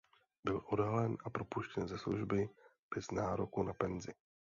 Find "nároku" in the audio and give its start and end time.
3.11-3.63